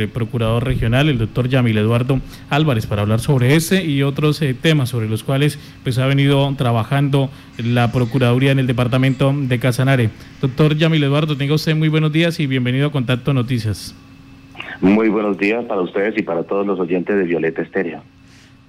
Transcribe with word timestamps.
el 0.00 0.08
procurador 0.08 0.64
regional, 0.64 1.08
el 1.08 1.18
doctor 1.18 1.48
Yamil 1.48 1.78
Eduardo 1.78 2.20
Álvarez, 2.50 2.86
para 2.86 3.02
hablar 3.02 3.20
sobre 3.20 3.54
este 3.54 3.84
y 3.84 4.02
otros 4.02 4.40
eh, 4.42 4.54
temas 4.54 4.88
sobre 4.90 5.08
los 5.08 5.24
cuales 5.24 5.58
pues, 5.82 5.98
ha 5.98 6.06
venido 6.06 6.54
trabajando 6.56 7.30
la 7.58 7.92
Procuraduría 7.92 8.52
en 8.52 8.58
el 8.58 8.66
departamento 8.66 9.34
de 9.34 9.58
Casanare. 9.58 10.10
Doctor 10.40 10.76
Yamil 10.76 11.04
Eduardo, 11.04 11.36
tenga 11.36 11.54
usted 11.54 11.74
muy 11.74 11.88
buenos 11.88 12.12
días 12.12 12.40
y 12.40 12.46
bienvenido 12.46 12.88
a 12.88 12.92
Contacto 12.92 13.32
Noticias. 13.32 13.94
Muy 14.80 15.08
buenos 15.08 15.38
días 15.38 15.64
para 15.64 15.80
ustedes 15.80 16.16
y 16.16 16.22
para 16.22 16.44
todos 16.44 16.66
los 16.66 16.78
oyentes 16.78 17.16
de 17.16 17.24
Violeta 17.24 17.62
Estéreo. 17.62 18.02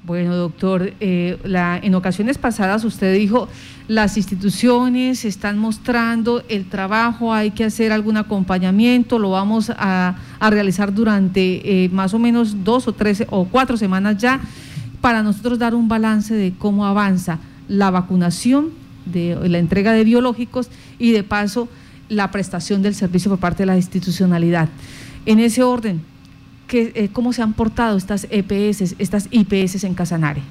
Bueno, 0.09 0.35
doctor, 0.35 0.93
eh, 1.01 1.37
la, 1.43 1.77
en 1.77 1.93
ocasiones 1.93 2.39
pasadas 2.39 2.83
usted 2.83 3.13
dijo, 3.13 3.47
las 3.87 4.17
instituciones 4.17 5.23
están 5.23 5.59
mostrando 5.59 6.41
el 6.49 6.65
trabajo, 6.65 7.31
hay 7.31 7.51
que 7.51 7.63
hacer 7.63 7.91
algún 7.91 8.17
acompañamiento, 8.17 9.19
lo 9.19 9.29
vamos 9.29 9.69
a, 9.69 10.15
realizar 10.41 10.95
durante 10.95 11.83
eh, 11.83 11.89
más 11.89 12.15
o 12.15 12.17
menos 12.17 12.63
dos 12.63 12.87
o 12.87 12.93
tres 12.93 13.23
o 13.29 13.45
cuatro 13.45 13.77
semanas 13.77 14.17
ya, 14.17 14.41
para 15.00 15.21
nosotros 15.21 15.59
dar 15.59 15.75
un 15.75 15.87
balance 15.87 16.33
de 16.33 16.55
cómo 16.57 16.87
avanza 16.87 17.37
la 17.67 17.91
vacunación, 17.91 18.71
de 19.05 19.37
la 19.47 19.59
entrega 19.59 19.91
de 19.91 20.05
biológicos 20.05 20.71
y 20.97 21.11
de 21.11 21.21
paso 21.21 21.69
la 22.09 22.31
prestación 22.31 22.81
del 22.81 22.95
servicio 22.95 23.29
por 23.29 23.39
parte 23.39 23.61
de 23.61 23.67
la 23.67 23.78
institucionalidad. 23.78 24.69
En 25.28 25.37
ese 25.37 25.61
orden, 25.61 26.01
eh, 26.73 27.09
cómo 27.11 27.33
se 27.33 27.41
han 27.41 27.54
portado 27.54 27.97
estas 27.97 28.28
EPS, 28.29 28.96
estas 29.00 29.28
IPS 29.32 29.83
en 29.83 29.93
Casanare. 29.93 30.41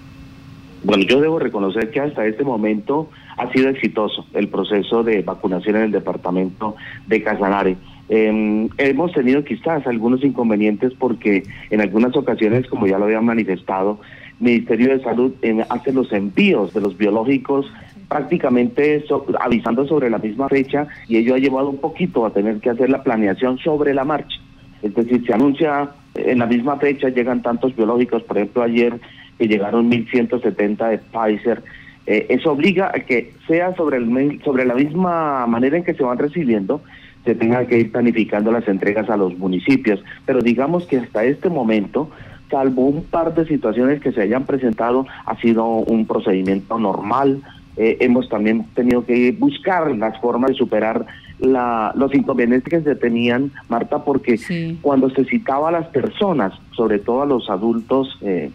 Bueno, 0.85 1.05
yo 1.05 1.21
debo 1.21 1.39
reconocer 1.39 1.91
que 1.91 2.01
hasta 2.01 2.25
este 2.27 2.45
momento 2.45 3.09
ha 3.37 3.51
sido 3.53 3.69
exitoso 3.69 4.27
el 4.35 4.49
proceso 4.49 5.03
de 5.03 5.23
vacunación 5.23 5.77
en 5.77 5.83
el 5.83 5.91
departamento 5.93 6.77
de 7.07 7.23
Casanare. 7.23 7.77
Em, 8.09 8.69
hemos 8.79 9.13
tenido 9.13 9.45
quizás 9.45 9.87
algunos 9.87 10.25
inconvenientes 10.25 10.93
porque 10.99 11.43
en 11.71 11.81
algunas 11.81 12.17
ocasiones, 12.17 12.67
como 12.69 12.87
ya 12.87 12.99
lo 12.99 13.05
había 13.05 13.21
manifestado, 13.21 14.01
Ministerio 14.41 14.97
de 14.97 15.03
Salud 15.03 15.33
em, 15.43 15.61
hace 15.69 15.93
los 15.93 16.13
envíos 16.13 16.73
de 16.73 16.81
los 16.81 16.97
biológicos 16.97 17.67
prácticamente 18.09 19.05
avisando 19.41 19.87
sobre 19.87 20.09
la 20.09 20.19
misma 20.19 20.49
fecha 20.49 20.87
y 21.09 21.19
ello 21.19 21.35
ha 21.35 21.39
llevado 21.39 21.69
un 21.69 21.79
poquito 21.79 22.25
a 22.25 22.31
tener 22.33 22.59
que 22.61 22.71
hacer 22.71 22.89
la 22.89 23.03
planeación 23.03 23.59
sobre 23.59 23.93
la 23.93 24.05
marcha. 24.05 24.39
Es 24.83 24.95
decir, 24.95 25.27
se 25.27 25.35
anuncia 25.35 25.91
en 26.27 26.39
la 26.39 26.47
misma 26.47 26.77
fecha, 26.77 27.09
llegan 27.09 27.43
tantos 27.43 27.75
biológicos, 27.75 28.23
por 28.23 28.37
ejemplo, 28.37 28.63
ayer 28.63 29.01
que 29.39 29.49
llegaron 29.49 29.91
1.170 29.91 30.91
de 30.91 30.99
Pfizer. 30.99 31.63
Eh, 32.07 32.27
eso 32.31 32.53
obliga 32.53 32.91
a 32.95 33.01
que 33.01 33.33
sea 33.47 33.75
sobre, 33.77 33.99
el, 33.99 34.41
sobre 34.43 34.65
la 34.65 34.75
misma 34.75 35.47
manera 35.47 35.77
en 35.77 35.85
que 35.85 35.95
se 35.95 36.03
van 36.03 36.19
recibiendo, 36.19 36.83
se 37.25 37.35
tenga 37.35 37.67
que 37.67 37.79
ir 37.79 37.93
planificando 37.93 38.51
las 38.51 38.67
entregas 38.67 39.09
a 39.11 39.17
los 39.17 39.37
municipios. 39.39 40.03
Pero 40.27 40.41
digamos 40.41 40.87
que 40.87 40.99
hasta 40.99 41.25
este 41.25 41.51
momento, 41.51 42.11
salvo 42.51 42.87
un 42.87 43.05
par 43.05 43.35
de 43.35 43.47
situaciones 43.47 44.01
que 44.01 44.13
se 44.13 44.23
hayan 44.23 44.45
presentado, 44.45 45.07
ha 45.27 45.37
sido 45.41 45.67
un 45.67 46.07
procedimiento 46.07 46.79
normal. 46.79 47.43
Eh, 47.77 47.99
hemos 48.01 48.29
también 48.29 48.65
tenido 48.75 49.05
que 49.05 49.33
buscar 49.33 49.95
las 49.97 50.19
formas 50.21 50.51
de 50.51 50.57
superar 50.57 51.07
la, 51.39 51.93
los 51.95 52.15
inconvenientes 52.15 52.71
que 52.71 52.81
se 52.83 52.97
tenían, 52.97 53.53
Marta, 53.69 54.05
porque 54.05 54.39
cuando 54.83 55.11
se 55.11 55.25
citaba 55.25 55.69
a 55.69 55.73
las 55.73 55.87
personas, 55.89 56.53
sobre 56.73 56.99
todo 56.99 57.23
a 57.23 57.27
los 57.27 57.49
adultos 57.49 58.19
eh, 58.23 58.51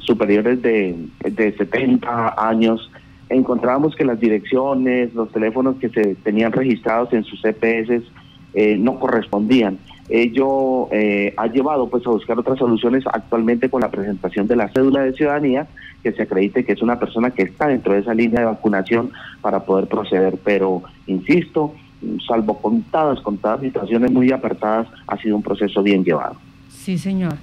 superiores 0.00 0.62
de, 0.62 0.96
de 1.24 1.52
70 1.56 2.34
años, 2.36 2.90
encontrábamos 3.28 3.94
que 3.94 4.04
las 4.04 4.20
direcciones, 4.20 5.14
los 5.14 5.30
teléfonos 5.30 5.76
que 5.76 5.88
se 5.88 6.14
tenían 6.16 6.52
registrados 6.52 7.12
en 7.12 7.24
sus 7.24 7.42
EPS 7.44 8.02
eh, 8.52 8.76
no 8.76 8.98
correspondían. 8.98 9.78
Ello 10.08 10.88
eh, 10.90 11.32
ha 11.36 11.46
llevado 11.46 11.88
pues 11.88 12.04
a 12.04 12.10
buscar 12.10 12.36
otras 12.36 12.58
soluciones 12.58 13.04
actualmente 13.06 13.70
con 13.70 13.80
la 13.80 13.92
presentación 13.92 14.48
de 14.48 14.56
la 14.56 14.68
cédula 14.68 15.02
de 15.04 15.12
ciudadanía 15.12 15.68
que 16.02 16.10
se 16.10 16.22
acredite 16.22 16.64
que 16.64 16.72
es 16.72 16.82
una 16.82 16.98
persona 16.98 17.30
que 17.30 17.42
está 17.42 17.68
dentro 17.68 17.92
de 17.92 18.00
esa 18.00 18.12
línea 18.12 18.40
de 18.40 18.46
vacunación 18.46 19.12
para 19.40 19.64
poder 19.64 19.86
proceder. 19.86 20.36
Pero, 20.42 20.82
insisto, 21.06 21.74
salvo 22.26 22.60
contadas, 22.60 23.20
contadas 23.20 23.60
situaciones 23.60 24.10
muy 24.10 24.32
apartadas, 24.32 24.88
ha 25.06 25.16
sido 25.18 25.36
un 25.36 25.42
proceso 25.42 25.82
bien 25.82 26.04
llevado. 26.04 26.36
Sí, 26.68 26.98
señor. 26.98 27.34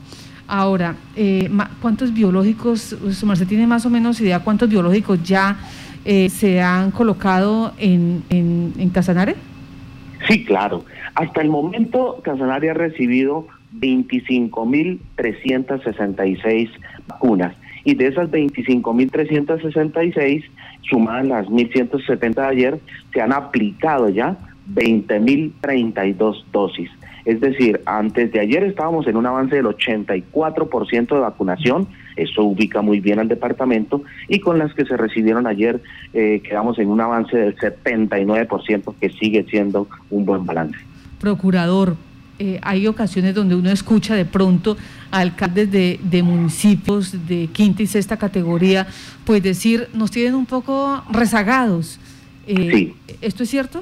Ahora, 0.47 0.95
eh, 1.15 1.49
¿cuántos 1.81 2.13
biológicos, 2.13 2.95
se 3.11 3.45
tiene 3.45 3.67
más 3.67 3.85
o 3.85 3.89
menos 3.89 4.21
idea 4.21 4.39
cuántos 4.39 4.69
biológicos 4.69 5.21
ya 5.23 5.57
eh, 6.05 6.29
se 6.29 6.61
han 6.61 6.91
colocado 6.91 7.73
en, 7.77 8.23
en, 8.29 8.73
en 8.77 8.89
Casanare? 8.89 9.35
Sí, 10.27 10.45
claro. 10.45 10.85
Hasta 11.15 11.41
el 11.41 11.49
momento, 11.49 12.21
Casanare 12.23 12.69
ha 12.69 12.73
recibido 12.73 13.47
25.366 13.79 16.69
vacunas 17.07 17.55
y 17.83 17.95
de 17.95 18.07
esas 18.07 18.29
25.366, 18.29 20.43
sumadas 20.89 21.25
las 21.25 21.47
1.170 21.47 22.33
de 22.33 22.41
ayer, 22.41 22.79
se 23.13 23.21
han 23.21 23.31
aplicado 23.31 24.09
ya 24.09 24.35
20.032 24.73 26.43
dosis. 26.51 26.89
Es 27.25 27.41
decir, 27.41 27.81
antes 27.85 28.31
de 28.31 28.39
ayer 28.39 28.63
estábamos 28.63 29.05
en 29.05 29.17
un 29.17 29.25
avance 29.25 29.55
del 29.55 29.65
84% 29.65 31.07
de 31.13 31.19
vacunación, 31.19 31.87
eso 32.15 32.43
ubica 32.43 32.81
muy 32.81 33.01
bien 33.01 33.19
al 33.19 33.27
departamento, 33.27 34.01
y 34.29 34.39
con 34.39 34.57
las 34.57 34.73
que 34.73 34.85
se 34.85 34.95
recibieron 34.95 35.45
ayer 35.45 35.81
eh, 36.13 36.41
quedamos 36.47 36.79
en 36.79 36.87
un 36.87 37.01
avance 37.01 37.35
del 37.35 37.55
79%, 37.57 38.95
que 39.01 39.09
sigue 39.09 39.45
siendo 39.49 39.89
un 40.09 40.25
buen 40.25 40.45
balance. 40.45 40.79
Procurador, 41.19 41.97
eh, 42.39 42.59
hay 42.61 42.87
ocasiones 42.87 43.35
donde 43.35 43.55
uno 43.55 43.71
escucha 43.71 44.15
de 44.15 44.23
pronto 44.23 44.77
a 45.11 45.19
alcaldes 45.19 45.69
de, 45.69 45.99
de, 46.01 46.23
municipios 46.23 47.27
de 47.27 47.49
quinta 47.51 47.83
y 47.83 47.87
sexta 47.87 48.15
categoría, 48.15 48.87
pues 49.25 49.43
decir, 49.43 49.89
nos 49.93 50.11
tienen 50.11 50.33
un 50.33 50.45
poco 50.45 51.03
rezagados. 51.11 51.99
Eh, 52.47 52.71
sí. 52.71 52.95
¿Esto 53.21 53.43
es 53.43 53.49
cierto? 53.49 53.81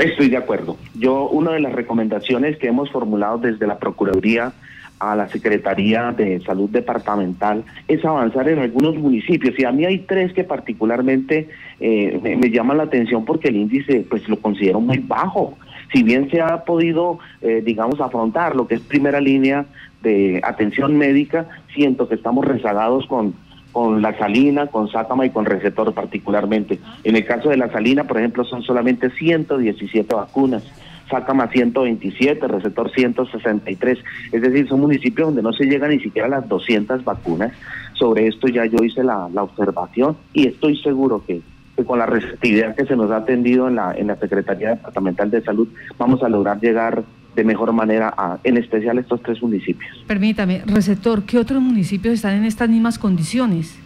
Estoy 0.00 0.30
de 0.30 0.36
acuerdo. 0.36 0.76
Yo, 0.94 1.28
una 1.28 1.52
de 1.52 1.60
las 1.60 1.72
recomendaciones 1.72 2.56
que 2.58 2.68
hemos 2.68 2.90
formulado 2.90 3.38
desde 3.38 3.66
la 3.66 3.78
Procuraduría 3.78 4.52
a 4.98 5.14
la 5.14 5.28
Secretaría 5.28 6.12
de 6.12 6.40
Salud 6.40 6.68
Departamental 6.68 7.64
es 7.88 8.04
avanzar 8.04 8.48
en 8.48 8.58
algunos 8.58 8.96
municipios. 8.96 9.58
Y 9.58 9.64
a 9.64 9.72
mí 9.72 9.84
hay 9.84 10.00
tres 10.00 10.32
que 10.32 10.44
particularmente 10.44 11.48
eh, 11.80 12.18
me, 12.22 12.36
me, 12.36 12.50
llaman 12.50 12.78
la 12.78 12.84
atención 12.84 13.24
porque 13.24 13.48
el 13.48 13.56
índice 13.56 14.06
pues 14.08 14.28
lo 14.28 14.36
considero 14.38 14.80
muy 14.80 14.98
bajo 14.98 15.56
si 15.92 16.02
bien 16.02 16.30
se 16.30 16.40
ha 16.40 16.64
podido, 16.64 17.18
eh, 17.42 17.62
digamos, 17.64 18.00
afrontar 18.00 18.54
lo 18.54 18.66
que 18.66 18.76
es 18.76 18.80
primera 18.80 19.20
línea 19.20 19.66
de 20.02 20.40
atención 20.44 20.96
médica, 20.96 21.48
siento 21.74 22.08
que 22.08 22.14
estamos 22.14 22.44
rezagados 22.44 23.06
con, 23.06 23.34
con 23.72 24.02
la 24.02 24.16
salina, 24.18 24.66
con 24.66 24.88
sácama 24.88 25.26
y 25.26 25.30
con 25.30 25.44
receptor 25.44 25.92
particularmente. 25.94 26.78
En 27.04 27.16
el 27.16 27.24
caso 27.24 27.48
de 27.50 27.56
la 27.56 27.70
salina, 27.70 28.04
por 28.04 28.18
ejemplo, 28.18 28.44
son 28.44 28.62
solamente 28.62 29.10
117 29.10 30.14
vacunas. 30.14 30.64
Sácama 31.08 31.48
127, 31.48 32.46
receptor 32.46 32.90
163. 32.90 33.98
Es 34.32 34.42
decir, 34.42 34.68
son 34.68 34.80
municipios 34.80 35.28
donde 35.28 35.42
no 35.42 35.52
se 35.52 35.64
llega 35.64 35.88
ni 35.88 35.98
siquiera 35.98 36.26
a 36.26 36.30
las 36.30 36.48
200 36.48 37.04
vacunas. 37.04 37.52
Sobre 37.94 38.28
esto 38.28 38.48
ya 38.48 38.64
yo 38.66 38.82
hice 38.82 39.02
la, 39.02 39.28
la 39.32 39.42
observación 39.42 40.16
y 40.32 40.46
estoy 40.46 40.76
seguro 40.80 41.22
que 41.26 41.42
con 41.84 41.98
la 41.98 42.06
receptividad 42.06 42.74
que 42.74 42.86
se 42.86 42.96
nos 42.96 43.10
ha 43.10 43.18
atendido 43.18 43.68
en 43.68 43.76
la, 43.76 43.94
en 43.94 44.08
la 44.08 44.16
Secretaría 44.16 44.70
Departamental 44.70 45.30
de 45.30 45.42
Salud, 45.42 45.68
vamos 45.98 46.22
a 46.22 46.28
lograr 46.28 46.60
llegar 46.60 47.02
de 47.34 47.44
mejor 47.44 47.72
manera 47.72 48.12
a, 48.16 48.38
en 48.44 48.56
especial 48.56 48.98
estos 48.98 49.22
tres 49.22 49.42
municipios. 49.42 50.04
Permítame, 50.06 50.62
receptor, 50.66 51.22
¿qué 51.24 51.38
otros 51.38 51.62
municipios 51.62 52.14
están 52.14 52.36
en 52.36 52.44
estas 52.44 52.68
mismas 52.68 52.98
condiciones? 52.98 53.78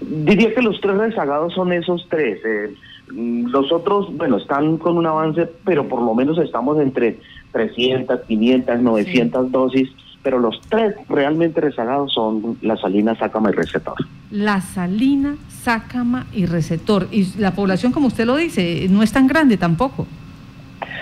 Diría 0.00 0.52
que 0.54 0.62
los 0.62 0.80
tres 0.80 0.96
rezagados 0.96 1.54
son 1.54 1.72
esos 1.72 2.06
tres. 2.08 2.40
Eh, 2.44 2.74
los 3.14 3.70
otros, 3.70 4.16
bueno, 4.16 4.38
están 4.38 4.78
con 4.78 4.96
un 4.96 5.06
avance, 5.06 5.48
pero 5.64 5.88
por 5.88 6.02
lo 6.02 6.14
menos 6.14 6.38
estamos 6.38 6.80
entre 6.80 7.18
300, 7.52 8.22
500, 8.22 8.80
900 8.80 9.52
dosis 9.52 9.88
pero 10.22 10.38
los 10.38 10.60
tres 10.68 10.94
realmente 11.08 11.60
rezagados 11.60 12.12
son 12.12 12.56
la 12.62 12.76
salina, 12.76 13.16
sácama 13.16 13.50
y 13.50 13.54
receptor. 13.54 13.94
La 14.30 14.60
salina, 14.60 15.36
sácama 15.48 16.26
y 16.32 16.46
receptor. 16.46 17.08
Y 17.10 17.26
la 17.38 17.54
población, 17.54 17.92
como 17.92 18.06
usted 18.06 18.24
lo 18.24 18.36
dice, 18.36 18.86
no 18.88 19.02
es 19.02 19.12
tan 19.12 19.26
grande 19.26 19.56
tampoco. 19.56 20.06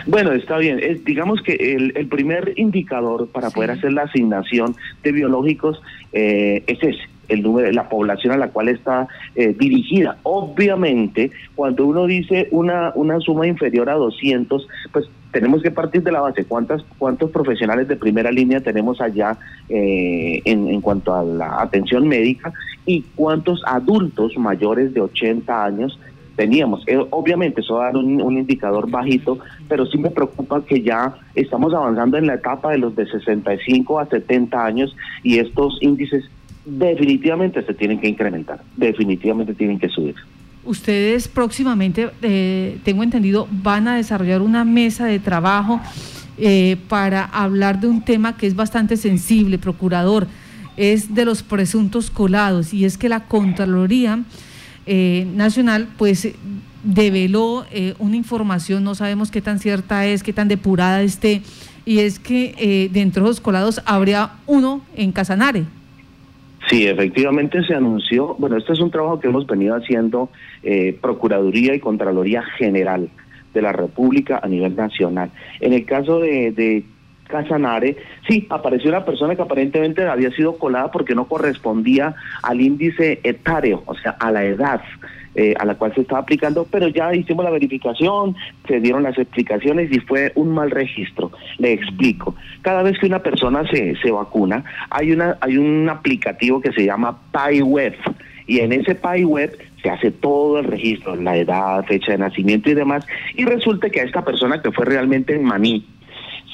Bueno, 0.07 0.33
está 0.33 0.59
bien. 0.59 0.81
digamos 1.05 1.43
que 1.43 1.55
el, 1.55 2.07
primer 2.09 2.55
indicador 2.57 3.29
para 3.29 3.51
poder 3.51 3.73
hacer 3.73 3.93
la 3.93 4.03
asignación 4.03 4.75
de 5.03 5.13
biológicos 5.13 5.81
eh, 6.13 6.65
es 6.67 6.83
ese, 6.83 7.09
el 7.31 7.43
número, 7.43 7.71
la 7.73 7.89
población 7.89 8.33
a 8.33 8.37
la 8.37 8.49
cual 8.49 8.69
está 8.69 9.09
eh, 9.35 9.55
dirigida. 9.59 10.19
Obviamente, 10.23 11.31
cuando 11.55 11.87
uno 11.87 12.07
dice 12.07 12.49
una, 12.51 12.93
una 12.95 13.21
suma 13.21 13.47
inferior 13.47 13.89
a 13.89 13.95
200, 13.95 14.67
pues 14.93 15.07
tenemos 15.31 15.63
que 15.63 15.71
partir 15.71 16.03
de 16.03 16.13
la 16.13 16.21
base. 16.21 16.45
¿Cuántas, 16.45 16.83
¿Cuántos 16.99 17.31
profesionales 17.31 17.89
de 17.89 17.97
primera 17.97 18.33
línea 18.33 18.61
tenemos 18.61 19.01
allá 19.01 19.39
eh, 19.69 20.43
en, 20.45 20.69
en 20.69 20.81
cuanto 20.81 21.15
a 21.15 21.23
la 21.23 21.63
atención 21.63 22.09
médica? 22.09 22.53
¿Y 22.85 23.03
cuántos 23.15 23.63
adultos 23.65 24.37
mayores 24.37 24.93
de 24.93 25.01
80 25.01 25.65
años 25.65 25.99
teníamos. 26.41 26.83
Eh, 26.87 26.97
obviamente 27.11 27.61
eso 27.61 27.77
da 27.77 27.91
un, 27.91 28.23
un, 28.23 28.39
indicador 28.39 28.91
bajito, 28.91 29.39
pero 29.69 29.85
sí 29.85 29.99
me 29.99 30.09
preocupa 30.09 30.65
que 30.65 30.81
ya 30.81 31.15
estamos 31.35 31.75
avanzando 31.75 32.17
en 32.17 32.27
la 32.27 32.37
etapa 32.37 32.71
de 32.71 32.79
los 32.79 32.97
de 32.97 33.05
65 33.07 33.99
a 33.99 34.07
70 34.07 34.65
años 34.65 34.97
y 35.23 35.39
estos 35.39 35.77
índices 35.83 36.25
definitivamente 36.65 37.63
se 37.63 37.75
tienen 37.75 38.01
que 38.01 38.09
incrementar, 38.09 38.63
definitivamente 38.75 39.53
tienen 39.53 39.79
que 39.79 39.91
subir. 39.91 40.15
Ustedes 40.65 41.29
próximamente, 41.29 42.09
eh, 42.23 42.79
tengo 42.85 43.03
entendido, 43.03 43.47
van 43.51 43.87
a 43.87 43.97
desarrollar 43.97 44.41
una 44.41 44.65
mesa 44.65 45.05
de 45.05 45.19
trabajo 45.19 45.79
eh, 46.39 46.79
para 46.89 47.27
hablar 47.27 47.81
de 47.81 47.87
un 47.87 48.03
tema 48.03 48.39
que 48.39 48.47
es 48.47 48.57
bastante 48.57 48.97
sensible, 48.97 49.59
procurador, 49.59 50.27
es 50.79 51.15
de 51.15 51.27
los 51.27 51.43
presuntos 51.43 52.11
colados, 52.11 52.73
y 52.73 52.87
es 52.87 52.97
que 52.97 53.11
la 53.11 53.27
Contraloría 53.27 54.21
eh, 54.87 55.27
Nacional, 55.35 55.89
pues 55.97 56.35
develó 56.83 57.67
una 57.99 58.17
información, 58.17 58.85
no 58.85 58.95
sabemos 58.95 59.31
qué 59.31 59.43
tan 59.43 59.59
cierta 59.59 60.07
es, 60.07 60.23
qué 60.23 60.33
tan 60.33 60.49
depurada 60.49 61.03
esté, 61.03 61.43
y 61.85 61.99
es 61.99 62.19
que 62.19 62.89
dentro 62.91 63.25
de 63.25 63.29
los 63.29 63.41
colados 63.41 63.83
habría 63.85 64.31
uno 64.47 64.81
en 64.97 65.13
Casanare. 65.13 65.65
Sí, 66.69 66.87
efectivamente 66.87 67.65
se 67.65 67.75
anunció, 67.75 68.37
bueno, 68.39 68.57
este 68.57 68.75
es 68.75 68.81
un 68.81 68.91
trabajo 68.91 69.19
que 69.19 69.29
hemos 69.29 69.47
venido 69.47 69.75
haciendo 69.75 70.31
eh, 70.63 70.97
Procuraduría 71.01 71.75
y 71.75 71.81
Contraloría 71.81 72.43
General 72.59 73.09
de 73.53 73.63
la 73.63 73.73
República 73.73 74.41
a 74.43 74.47
nivel 74.47 74.77
nacional. 74.77 75.31
En 75.61 75.73
el 75.73 75.85
caso 75.85 76.21
de 76.21 76.85
Casanare, 77.31 77.97
sí, 78.29 78.47
apareció 78.51 78.91
una 78.91 79.05
persona 79.05 79.35
que 79.35 79.43
aparentemente 79.43 80.07
había 80.07 80.31
sido 80.33 80.59
colada 80.59 80.91
porque 80.91 81.15
no 81.15 81.27
correspondía 81.27 82.15
al 82.43 82.61
índice 82.61 83.21
etario, 83.23 83.83
o 83.87 83.95
sea, 83.95 84.13
a 84.13 84.31
la 84.31 84.45
edad. 84.45 84.81
Eh, 85.37 85.55
a 85.61 85.65
la 85.65 85.77
cual 85.77 85.95
se 85.95 86.01
estaba 86.01 86.23
aplicando, 86.23 86.67
pero 86.69 86.89
ya 86.89 87.15
hicimos 87.15 87.45
la 87.45 87.53
verificación, 87.53 88.35
se 88.67 88.81
dieron 88.81 89.05
las 89.05 89.17
explicaciones 89.17 89.89
y 89.93 90.01
fue 90.01 90.33
un 90.35 90.53
mal 90.53 90.73
registro. 90.73 91.31
Le 91.59 91.73
explico. 91.73 92.35
Cada 92.63 92.83
vez 92.83 92.99
que 92.99 93.07
una 93.07 93.21
persona 93.21 93.63
se, 93.71 93.95
se 94.03 94.11
vacuna, 94.11 94.65
hay, 94.91 95.13
una, 95.13 95.39
hay 95.41 95.57
un 95.57 95.89
aplicativo 95.89 96.61
que 96.61 96.73
se 96.73 96.85
llama 96.85 97.17
PyWeb 97.31 97.95
y 98.49 98.59
en 98.59 98.73
ese 98.73 98.97
PyWeb 98.97 99.57
se 99.81 99.91
hace 99.91 100.11
todo 100.11 100.59
el 100.59 100.65
registro, 100.65 101.15
la 101.15 101.37
edad, 101.37 101.85
fecha 101.85 102.11
de 102.11 102.19
nacimiento 102.19 102.69
y 102.69 102.75
demás, 102.75 103.07
y 103.37 103.45
resulta 103.45 103.89
que 103.91 104.01
a 104.01 104.05
esta 104.05 104.25
persona 104.25 104.61
que 104.61 104.73
fue 104.73 104.85
realmente 104.85 105.37
en 105.37 105.45
Maní, 105.45 105.87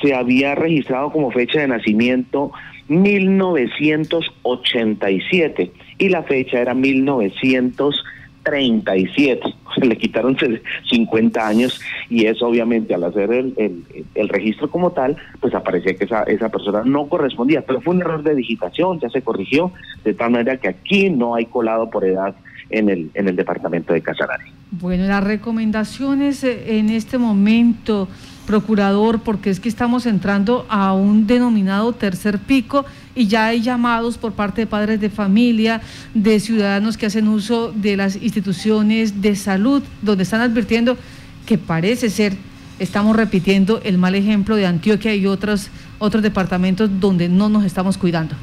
se 0.00 0.14
había 0.14 0.54
registrado 0.54 1.10
como 1.10 1.31
fecha 1.31 1.60
de 1.60 1.69
nacimiento 1.69 2.52
1987 2.88 5.72
y 5.98 6.08
la 6.08 6.22
fecha 6.22 6.60
era 6.60 6.72
1900 6.75 8.04
37, 8.46 9.54
le 9.82 9.98
quitaron 9.98 10.37
50 10.90 11.46
años 11.46 11.81
y 12.08 12.26
eso 12.26 12.46
obviamente 12.46 12.94
al 12.94 13.02
hacer 13.02 13.32
el, 13.32 13.82
el, 14.14 14.28
registro 14.28 14.70
como 14.70 14.93
tal, 14.93 15.16
pues 15.40 15.52
aparecía 15.52 15.96
que 15.96 16.04
esa, 16.04 16.22
esa 16.22 16.48
persona 16.48 16.82
no 16.84 17.08
correspondía, 17.08 17.62
pero 17.62 17.81
fue 17.81 17.96
un 17.96 18.02
error 18.02 18.22
de 18.22 18.37
digitación, 18.37 19.00
ya 19.00 19.10
se 19.10 19.22
corrigió, 19.22 19.72
de 20.04 20.14
tal 20.14 20.31
manera 20.31 20.58
que 20.58 20.69
aquí 20.69 21.10
no 21.10 21.34
hay 21.34 21.46
colado 21.46 21.90
por 21.90 22.04
edad 22.04 22.37
en 22.70 22.88
el, 22.88 23.10
en 23.14 23.28
el 23.28 23.34
departamento 23.34 23.93
de 23.93 24.00
Casanare. 24.00 24.44
Bueno, 24.70 25.06
las 25.06 25.25
recomendaciones 25.25 26.44
eh, 26.44 26.78
en 26.78 26.90
este 26.90 27.19
momento 27.19 28.08
procurador, 28.46 29.20
porque 29.20 29.50
es 29.50 29.60
que 29.60 29.69
estamos 29.69 30.06
entrando 30.06 30.64
a 30.69 30.94
un 30.94 31.26
denominado 31.26 31.93
tercer 31.93 32.38
pico 32.38 32.87
y 33.14 33.26
ya 33.26 33.46
hay 33.46 33.60
llamados 33.60 34.16
por 34.16 34.32
parte 34.32 34.62
de 34.62 34.66
padres 34.66 35.00
de 35.00 35.10
familia, 35.10 35.82
de 36.14 36.40
ciudadanos 36.40 36.96
que 36.96 37.06
hacen 37.06 37.28
uso 37.28 37.72
de 37.72 37.96
las 37.96 38.16
instituciones 38.16 39.20
de 39.20 39.37
salud, 39.37 39.82
donde 40.02 40.22
están 40.22 40.40
advirtiendo 40.40 40.96
que 41.44 41.58
parece 41.58 42.08
ser, 42.08 42.37
estamos 42.78 43.16
repitiendo 43.16 43.81
el 43.84 43.98
mal 43.98 44.14
ejemplo 44.14 44.56
de 44.56 44.66
Antioquia 44.66 45.14
y 45.14 45.26
otros, 45.26 45.69
otros 45.98 46.22
departamentos 46.22 46.88
donde 47.00 47.28
no 47.28 47.48
nos 47.48 47.64
estamos 47.64 47.98
cuidando. 47.98 48.34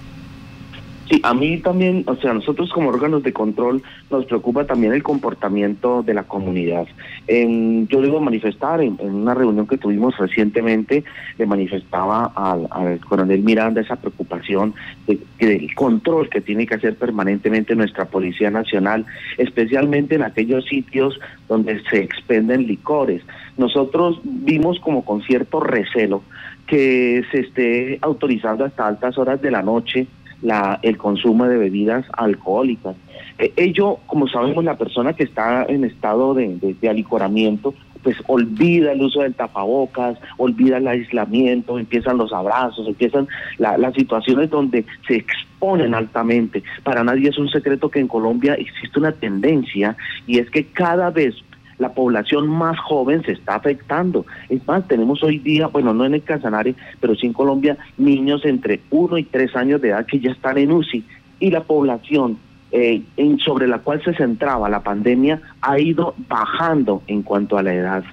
Sí, 1.14 1.20
a 1.22 1.36
mí 1.36 1.60
también, 1.60 2.04
o 2.08 2.16
sea, 2.16 2.34
nosotros 2.34 2.72
como 2.74 2.90
órganos 2.90 3.22
de 3.22 3.34
control 3.34 3.84
nos 4.10 4.26
preocupa 4.26 4.66
también 4.66 4.94
el 4.94 5.04
comportamiento 5.04 6.02
de 6.02 6.16
la 6.16 6.24
comunidad. 6.24 6.88
yo 7.28 8.02
debo 8.02 8.20
manifestar 8.20 8.82
en, 8.82 8.98
una 9.00 9.36
reunión 9.36 9.68
que 9.68 9.78
tuvimos 9.78 10.18
recientemente, 10.18 11.04
le 11.38 11.46
manifestaba 11.46 12.32
al, 12.36 13.00
coronel 13.02 13.44
Miranda 13.44 13.82
esa 13.82 13.98
preocupación 13.98 14.74
del 15.06 15.76
control 15.76 16.30
que 16.30 16.42
tiene 16.42 16.66
que 16.66 16.76
hacer 16.76 16.96
permanentemente 16.96 17.76
nuestra 17.76 18.06
Policía 18.06 18.50
Nacional, 18.50 19.06
especialmente 19.38 20.16
en 20.16 20.24
aquellos 20.24 20.66
sitios 20.66 21.20
donde 21.48 21.80
se 21.92 22.00
expenden 22.00 22.66
licores. 22.66 23.22
Nosotros 23.56 24.20
vimos 24.24 24.80
como 24.80 25.06
con 25.06 25.22
cierto 25.22 25.60
recelo 25.60 26.24
que 26.66 27.24
se 27.32 27.42
esté 27.42 28.00
autorizando 28.02 28.66
hasta 28.66 28.88
altas 28.88 29.16
horas 29.20 29.40
de 29.40 29.52
la 29.52 29.62
noche 29.62 30.08
la, 30.44 30.80
el 30.84 30.98
consumo 30.98 31.46
de 31.46 31.58
bebidas 31.58 32.06
alcohólicas. 32.14 32.96
Eh, 33.40 33.54
ello, 33.56 33.98
como 34.06 34.28
sabemos, 34.28 34.64
la 34.64 34.78
persona 34.78 35.14
que 35.14 35.24
está 35.24 35.66
en 35.68 35.84
estado 35.86 36.34
de, 36.34 36.76
de, 36.80 36.90
alicoramiento, 36.90 37.74
pues 38.04 38.18
olvida 38.28 38.92
el 38.92 39.02
uso 39.02 39.22
del 39.22 39.34
tapabocas, 39.34 40.20
olvida 40.38 40.78
el 40.78 40.88
aislamiento, 40.88 41.80
empiezan 41.80 42.18
los 42.18 42.34
abrazos, 42.34 42.86
empiezan 42.86 43.28
las 43.58 43.94
situaciones 43.94 44.50
donde 44.50 44.86
se 45.08 45.16
exponen 45.16 45.96
altamente. 45.96 46.64
Para 46.84 47.06
nadie 47.06 47.30
es 47.30 47.38
un 47.38 47.50
secreto 47.50 47.90
que 47.90 48.02
en 48.02 48.10
Colombia 48.10 48.56
existe 48.56 49.00
una 49.00 49.14
tendencia 49.14 49.96
y 50.28 50.40
es 50.40 50.50
que 50.50 50.66
cada 50.66 51.12
vez 51.12 51.34
la 51.84 51.94
población 51.94 52.48
más 52.48 52.80
joven 52.80 53.22
se 53.24 53.34
está 53.34 53.56
afectando. 53.56 54.26
Es 54.50 54.66
más, 54.68 54.88
tenemos 54.88 55.22
hoy 55.22 55.38
día, 55.38 55.68
bueno, 55.68 55.94
no 55.94 56.06
en 56.06 56.16
el 56.16 56.24
Casanare, 56.24 56.74
pero 57.00 57.14
sí 57.14 57.28
en 57.28 57.34
Colombia, 57.34 57.78
niños 57.98 58.46
entre 58.46 58.80
1 58.90 59.18
y 59.18 59.24
3 59.26 59.56
años 59.56 59.82
de 59.82 59.90
edad 59.90 60.06
que 60.06 60.20
ya 60.20 60.32
están 60.32 60.58
en 60.58 60.72
UCI 60.72 61.04
y 61.40 61.52
la 61.52 61.64
población 61.64 62.38
eh, 62.72 63.02
sobre 63.44 63.68
la 63.68 63.80
cual 63.80 64.02
se 64.04 64.14
centraba 64.16 64.70
la 64.70 64.82
pandemia 64.82 65.42
ha 65.62 65.78
ido 65.78 66.16
bajando 66.28 67.04
en 67.08 67.22
cuanto 67.22 67.58
a 67.58 67.64
la 67.64 67.74
edad. 67.74 68.04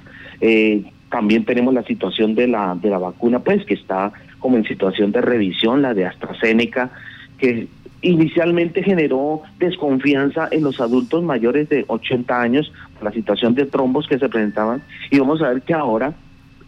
Eh, 0.41 0.85
también 1.11 1.45
tenemos 1.45 1.73
la 1.73 1.85
situación 1.85 2.35
de 2.35 2.49
la, 2.49 2.75
de 2.75 2.91
la 2.91 2.99
vacuna, 2.99 3.39
pues 3.39 3.65
que 3.65 3.75
está 3.75 4.13
como 4.39 4.57
en 4.57 4.65
situación 4.65 5.13
de 5.13 5.21
revisión, 5.21 5.81
la 5.81 5.95
de 5.95 6.07
AstraZeneca, 6.07 6.91
que 7.39 7.69
inicialmente 8.03 8.83
generó 8.83 9.43
desconfianza 9.59 10.49
en 10.51 10.65
los 10.65 10.81
adultos 10.81 11.23
mayores 11.23 11.69
de 11.69 11.85
80 11.87 12.41
años 12.41 12.73
la 13.03 13.13
situación 13.13 13.55
de 13.55 13.67
trombos 13.67 14.07
que 14.07 14.19
se 14.19 14.29
presentaban 14.29 14.83
y 15.11 15.19
vamos 15.19 15.43
a 15.43 15.49
ver 15.51 15.63
que 15.63 15.75
ahora 15.75 16.15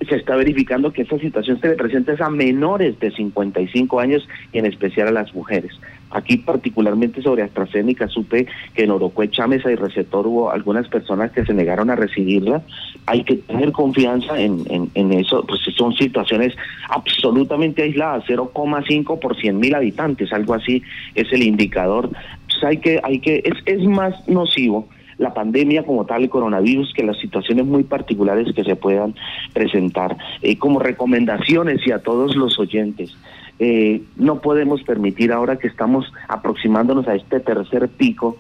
se 0.08 0.16
está 0.16 0.36
verificando 0.36 0.92
que 0.92 1.02
esta 1.02 1.18
situación 1.18 1.60
se 1.60 1.68
le 1.68 1.74
presenta 1.74 2.12
a 2.24 2.30
menores 2.30 2.98
de 3.00 3.10
55 3.10 4.00
años 4.00 4.28
y 4.52 4.58
en 4.58 4.66
especial 4.66 5.08
a 5.08 5.12
las 5.12 5.34
mujeres. 5.34 5.72
Aquí 6.10 6.36
particularmente 6.36 7.22
sobre 7.22 7.42
AstraZeneca 7.42 8.08
supe 8.08 8.46
que 8.74 8.84
en 8.84 8.90
Orocué, 8.90 9.30
Chamesa 9.30 9.70
y 9.70 9.76
Receptor 9.76 10.26
hubo 10.26 10.50
algunas 10.50 10.88
personas 10.88 11.30
que 11.32 11.44
se 11.44 11.54
negaron 11.54 11.90
a 11.90 11.96
recibirla. 11.96 12.62
Hay 13.06 13.24
que 13.24 13.36
tener 13.36 13.72
confianza 13.72 14.38
en, 14.38 14.90
en, 14.94 15.12
eso, 15.12 15.44
pues 15.46 15.60
son 15.76 15.94
situaciones 15.94 16.54
absolutamente 16.90 17.82
aisladas, 17.82 18.24
0,5 18.26 19.18
por 19.18 19.36
100 19.36 19.58
mil 19.58 19.74
habitantes, 19.74 20.32
algo 20.32 20.54
así 20.54 20.82
es 21.14 21.32
el 21.32 21.42
indicador. 21.42 22.10
Pues 22.46 22.64
hay 22.64 22.76
que, 22.78 23.00
hay 23.02 23.20
que, 23.20 23.42
es, 23.44 23.54
es 23.64 23.82
más 23.86 24.28
nocivo 24.28 24.88
la 25.22 25.32
pandemia 25.32 25.84
como 25.84 26.04
tal, 26.04 26.24
el 26.24 26.30
coronavirus, 26.30 26.92
que 26.92 27.04
las 27.04 27.18
situaciones 27.18 27.64
muy 27.64 27.84
particulares 27.84 28.54
que 28.54 28.64
se 28.64 28.76
puedan 28.76 29.14
presentar. 29.52 30.16
Eh, 30.42 30.58
como 30.58 30.78
recomendaciones 30.78 31.86
y 31.86 31.92
a 31.92 32.00
todos 32.00 32.36
los 32.36 32.58
oyentes, 32.58 33.16
eh, 33.58 34.02
no 34.16 34.40
podemos 34.40 34.82
permitir 34.82 35.32
ahora 35.32 35.56
que 35.56 35.68
estamos 35.68 36.12
aproximándonos 36.28 37.06
a 37.08 37.14
este 37.14 37.40
tercer 37.40 37.88
pico, 37.88 38.36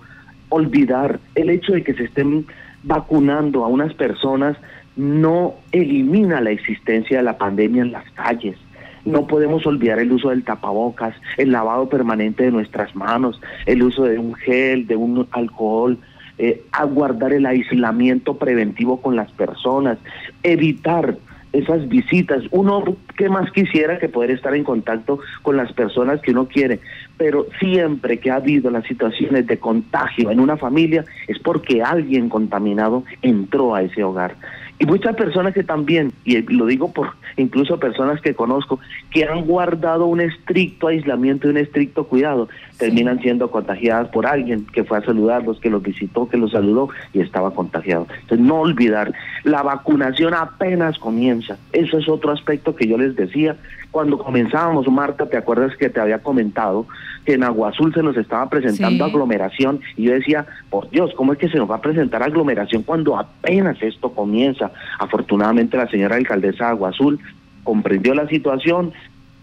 olvidar 0.48 1.20
el 1.34 1.48
hecho 1.48 1.72
de 1.72 1.82
que 1.82 1.94
se 1.94 2.04
estén 2.04 2.46
vacunando 2.82 3.64
a 3.64 3.68
unas 3.68 3.94
personas 3.94 4.56
no 4.96 5.54
elimina 5.70 6.40
la 6.40 6.50
existencia 6.50 7.18
de 7.18 7.22
la 7.22 7.38
pandemia 7.38 7.82
en 7.82 7.92
las 7.92 8.10
calles. 8.10 8.56
No 9.04 9.26
podemos 9.26 9.66
olvidar 9.66 9.98
el 9.98 10.12
uso 10.12 10.28
del 10.30 10.44
tapabocas, 10.44 11.14
el 11.36 11.50
lavado 11.50 11.88
permanente 11.88 12.44
de 12.44 12.52
nuestras 12.52 12.94
manos, 12.94 13.40
el 13.66 13.82
uso 13.82 14.04
de 14.04 14.18
un 14.18 14.34
gel, 14.34 14.86
de 14.86 14.96
un 14.96 15.26
alcohol, 15.32 15.98
eh, 16.44 16.60
aguardar 16.72 17.32
el 17.32 17.46
aislamiento 17.46 18.36
preventivo 18.36 19.00
con 19.00 19.14
las 19.14 19.30
personas, 19.30 19.96
evitar 20.42 21.16
esas 21.52 21.88
visitas. 21.88 22.42
Uno 22.50 22.82
que 23.16 23.28
más 23.28 23.48
quisiera 23.52 24.00
que 24.00 24.08
poder 24.08 24.32
estar 24.32 24.52
en 24.56 24.64
contacto 24.64 25.20
con 25.42 25.56
las 25.56 25.72
personas 25.72 26.20
que 26.20 26.32
uno 26.32 26.48
quiere, 26.48 26.80
pero 27.16 27.46
siempre 27.60 28.18
que 28.18 28.32
ha 28.32 28.36
habido 28.36 28.72
las 28.72 28.84
situaciones 28.86 29.46
de 29.46 29.60
contagio 29.60 30.32
en 30.32 30.40
una 30.40 30.56
familia 30.56 31.04
es 31.28 31.38
porque 31.38 31.80
alguien 31.80 32.28
contaminado 32.28 33.04
entró 33.22 33.76
a 33.76 33.82
ese 33.82 34.02
hogar. 34.02 34.34
Y 34.82 34.84
muchas 34.84 35.14
personas 35.14 35.54
que 35.54 35.62
también, 35.62 36.12
y 36.24 36.42
lo 36.42 36.66
digo 36.66 36.92
por 36.92 37.12
incluso 37.36 37.78
personas 37.78 38.20
que 38.20 38.34
conozco, 38.34 38.80
que 39.12 39.24
han 39.24 39.44
guardado 39.44 40.06
un 40.06 40.20
estricto 40.20 40.88
aislamiento 40.88 41.46
y 41.46 41.50
un 41.50 41.58
estricto 41.58 42.08
cuidado, 42.08 42.48
terminan 42.78 43.20
siendo 43.20 43.48
contagiadas 43.48 44.08
por 44.08 44.26
alguien 44.26 44.66
que 44.66 44.82
fue 44.82 44.98
a 44.98 45.04
saludarlos, 45.04 45.60
que 45.60 45.70
los 45.70 45.84
visitó, 45.84 46.28
que 46.28 46.36
los 46.36 46.50
saludó 46.50 46.88
y 47.12 47.20
estaba 47.20 47.52
contagiado. 47.52 48.08
Entonces, 48.22 48.44
no 48.44 48.56
olvidar, 48.56 49.12
la 49.44 49.62
vacunación 49.62 50.34
apenas 50.34 50.98
comienza. 50.98 51.58
Eso 51.72 51.98
es 51.98 52.08
otro 52.08 52.32
aspecto 52.32 52.74
que 52.74 52.88
yo 52.88 52.98
les 52.98 53.14
decía. 53.14 53.54
Cuando 53.92 54.16
comenzábamos, 54.16 54.88
Marta, 54.88 55.26
¿te 55.26 55.36
acuerdas 55.36 55.76
que 55.76 55.90
te 55.90 56.00
había 56.00 56.22
comentado 56.22 56.86
que 57.26 57.34
en 57.34 57.44
Agua 57.44 57.68
Azul 57.68 57.92
se 57.92 58.02
nos 58.02 58.16
estaba 58.16 58.48
presentando 58.48 59.04
aglomeración? 59.04 59.80
Y 59.98 60.04
yo 60.04 60.14
decía, 60.14 60.46
por 60.70 60.88
Dios, 60.88 61.12
¿cómo 61.14 61.34
es 61.34 61.38
que 61.38 61.50
se 61.50 61.58
nos 61.58 61.70
va 61.70 61.76
a 61.76 61.80
presentar 61.82 62.22
aglomeración 62.22 62.84
cuando 62.84 63.18
apenas 63.18 63.76
esto 63.82 64.10
comienza? 64.14 64.72
Afortunadamente 64.98 65.76
la 65.76 65.88
señora 65.88 66.16
alcaldesa 66.16 66.64
de 66.64 66.70
Agua 66.70 66.88
Azul 66.88 67.20
comprendió 67.64 68.14
la 68.14 68.26
situación, 68.28 68.94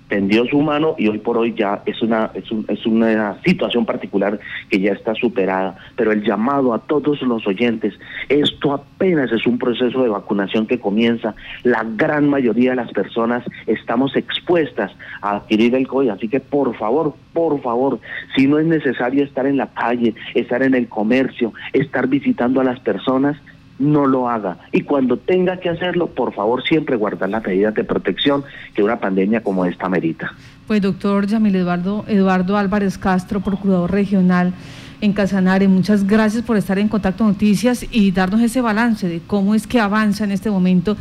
tendió 0.10 0.46
su 0.46 0.60
mano 0.60 0.96
y 0.98 1.08
hoy 1.08 1.20
por 1.20 1.38
hoy 1.38 1.54
ya 1.54 1.82
es 1.86 2.02
una, 2.02 2.32
es, 2.34 2.44
es 2.68 2.86
una 2.86 3.40
situación 3.44 3.86
particular 3.86 4.40
que 4.70 4.80
ya 4.80 4.92
está 4.92 5.14
superada. 5.16 5.78
Pero 5.96 6.12
el 6.12 6.24
llamado 6.24 6.74
a 6.74 6.80
todos 6.80 7.22
los 7.22 7.48
oyentes, 7.48 7.94
esto 8.28 8.74
apenas 8.74 9.32
es 9.32 9.46
un 9.46 9.58
proceso 9.58 10.04
de 10.04 10.10
vacunación 10.10 10.68
que 10.68 10.80
comienza. 10.80 11.36
La 11.64 11.86
gran 11.96 12.28
mayoría 12.28 12.72
de 12.72 12.78
las 12.78 12.92
personas 12.92 13.46
estamos 13.68 14.16
expuestas 14.16 14.92
a 15.22 15.38
adquirir 15.38 15.76
el 15.76 15.88
COVID, 15.88 16.10
así 16.10 16.28
que 16.28 16.40
por 16.40 16.76
favor, 16.76 17.14
por 17.32 17.62
favor, 17.62 18.00
si 18.36 18.48
no 18.48 18.60
es 18.60 18.66
necesario 18.66 19.24
estar 19.24 19.46
en 19.46 19.58
la 19.58 19.68
calle, 19.68 20.16
estar 20.34 20.64
en 20.64 20.74
el 20.74 20.90
comercio, 20.90 21.54
estar 21.72 22.08
visitando 22.08 22.60
a 22.60 22.64
las 22.64 22.80
personas, 22.80 23.38
no 23.80 24.06
lo 24.06 24.30
haga. 24.30 24.58
Y 24.72 24.82
cuando 24.82 25.18
tenga 25.18 25.58
que 25.58 25.70
hacerlo, 25.70 26.08
por 26.08 26.34
favor, 26.34 26.64
siempre 26.64 26.96
guardar 26.96 27.30
las 27.30 27.44
medidas 27.44 27.74
de 27.74 27.84
protección 27.84 28.44
que 28.74 28.84
una 28.84 29.00
pandemia 29.00 29.42
como 29.42 29.66
esta 29.66 29.90
merita. 29.90 30.34
Pues 30.68 30.82
doctor 30.82 31.26
Yamil 31.26 31.56
Eduardo, 31.56 32.06
Eduardo 32.08 32.58
Álvarez 32.58 32.98
Castro, 32.98 33.40
procurador 33.40 33.92
regional 33.92 34.54
en 35.02 35.14
Casanare, 35.14 35.68
muchas 35.70 36.06
gracias 36.06 36.44
por 36.44 36.58
estar 36.58 36.78
en 36.78 36.90
Contacto 36.90 37.24
Noticias 37.24 37.86
y 37.90 38.12
darnos 38.12 38.42
ese 38.42 38.60
balance 38.60 39.08
de 39.08 39.22
cómo 39.26 39.56
es 39.56 39.66
que 39.66 39.80
avanza 39.80 40.26
en 40.26 40.32
este 40.32 40.52
momento 40.52 40.98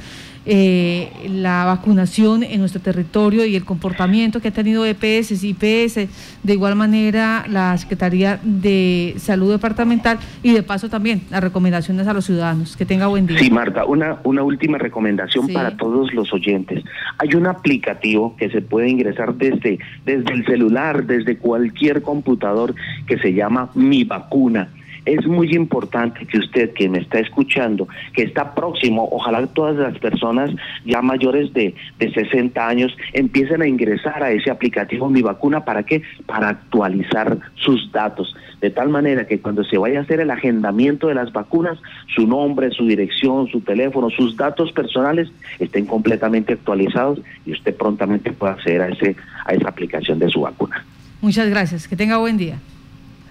eh, 0.51 1.11
la 1.29 1.67
vacunación 1.67 2.43
en 2.43 2.61
nuestro 2.61 2.81
territorio 2.81 3.45
y 3.45 3.55
el 3.55 3.67
comportamiento 3.67 4.41
que 4.41 4.49
ha 4.49 4.51
tenido 4.51 4.87
EPS, 4.87 5.45
IPS, 5.45 6.09
de 6.43 6.53
igual 6.55 6.75
manera 6.75 7.45
la 7.51 7.77
Secretaría 7.77 8.41
de 8.43 9.13
Salud 9.19 9.53
Departamental 9.53 10.19
y 10.43 10.55
de 10.55 10.63
paso 10.63 10.89
también 10.89 11.21
las 11.29 11.43
recomendaciones 11.43 12.07
a 12.07 12.15
los 12.15 12.25
ciudadanos. 12.25 12.79
Que 12.79 12.87
tenga 12.87 13.09
buen 13.09 13.27
día. 13.27 13.39
Sí, 13.39 13.51
Marta, 13.51 13.85
una, 13.85 14.21
una 14.25 14.43
última 14.43 14.79
recomendación 14.79 15.49
para 15.49 15.77
todos 15.77 16.15
los 16.15 16.33
oyentes. 16.33 16.83
Hay 17.19 17.35
un 17.35 17.47
aplicativo 17.47 18.35
que 18.39 18.49
se 18.49 18.63
puede 18.63 18.89
ingresar 18.89 19.35
desde, 19.35 19.79
desde 20.07 20.33
el 20.33 20.47
celular, 20.47 21.05
desde 21.05 21.37
cualquier 21.37 22.01
computador 22.01 22.75
que 23.07 23.19
se 23.19 23.35
llama 23.35 23.71
Mi 23.75 24.05
Vacuna 24.05 24.71
es 25.09 25.27
muy 25.27 25.55
importante 25.55 26.27
que 26.27 26.39
usted, 26.39 26.73
que 26.75 26.89
me 26.89 26.99
está 26.99 27.19
escuchando, 27.19 27.89
que 28.13 28.23
está 28.23 28.55
próximo, 28.55 29.09
ojalá 29.11 29.47
todas 29.47 29.77
las 29.77 29.99
personas 29.99 30.51
ya 30.85 31.01
mayores 31.01 31.53
de, 31.55 31.75
de 31.99 32.13
60 32.13 32.67
años 32.67 32.97
empiecen 33.13 33.63
a 33.63 33.67
ingresar 33.67 34.23
a 34.23 34.31
ese 34.31 34.51
aplicativo 34.51 35.09
Mi 35.09 35.23
Vacuna. 35.23 35.65
¿Para 35.65 35.83
qué? 35.85 36.03
Para 36.27 36.51
actualizar 36.51 37.39
sus 37.55 37.91
datos. 37.93 38.35
De 38.61 38.71
tal 38.71 38.89
manera 38.89 39.27
que 39.27 39.41
cuando 39.41 39.65
se 39.65 39.79
vaya 39.79 40.01
a 40.01 40.03
hacer 40.03 40.21
el 40.21 40.31
agendamiento 40.31 41.07
de 41.07 41.15
las 41.15 41.33
vacunas, 41.33 41.79
su 42.15 42.27
nombre, 42.27 42.71
su 42.71 42.87
dirección, 42.87 43.49
su 43.49 43.61
teléfono, 43.61 44.11
sus 44.11 44.37
datos 44.37 44.73
personales 44.73 45.29
estén 45.59 45.87
completamente 45.87 46.55
actualizados 46.55 47.21
y 47.47 47.53
usted 47.53 47.75
prontamente 47.75 48.33
pueda 48.33 48.55
acceder 48.55 48.83
a, 48.83 48.89
ese, 48.89 49.17
a 49.45 49.55
esa 49.55 49.69
aplicación 49.69 50.19
de 50.19 50.29
su 50.29 50.41
vacuna. 50.41 50.85
Muchas 51.21 51.49
gracias. 51.49 51.87
Que 51.87 51.97
tenga 51.97 52.17
buen 52.19 52.37
día. 52.37 52.59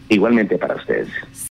Igualmente 0.10 0.58
para 0.58 0.76
ustedes. 0.76 1.10